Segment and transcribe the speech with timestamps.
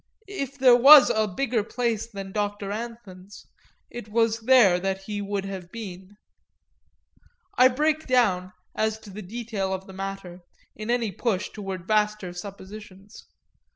[0.25, 3.45] If there was a bigger place than Doctor Anthon's
[3.91, 6.17] it was there he would have been.
[7.55, 10.39] I break down, as to the detail of the matter,
[10.75, 13.25] in any push toward vaster suppositions.